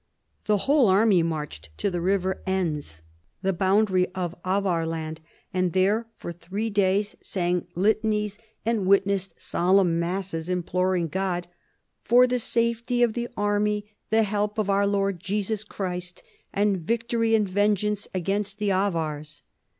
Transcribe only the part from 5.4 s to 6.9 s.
and there for three